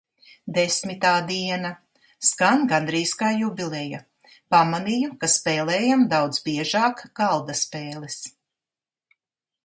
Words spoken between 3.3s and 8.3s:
jubileja. Pamanīju, ka spēlējam daudz biežāk galda spēles.